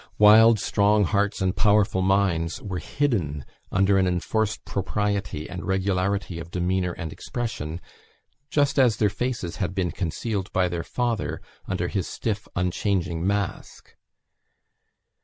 Wild, 0.17 0.59
strong 0.59 1.03
hearts, 1.03 1.43
and 1.43 1.55
powerful 1.55 2.01
minds, 2.01 2.59
were 2.59 2.79
hidden 2.79 3.45
under 3.71 3.99
an 3.99 4.07
enforced 4.07 4.65
propriety 4.65 5.47
and 5.47 5.63
regularity 5.63 6.39
of 6.39 6.49
demeanour 6.49 6.93
and 6.93 7.13
expression, 7.13 7.79
just 8.49 8.79
as 8.79 8.97
their 8.97 9.11
faces 9.11 9.57
had 9.57 9.75
been 9.75 9.91
concealed 9.91 10.51
by 10.53 10.67
their 10.69 10.81
father, 10.81 11.39
under 11.67 11.87
his 11.87 12.07
stiff, 12.07 12.47
unchanging 12.55 13.27
mask. 13.27 13.95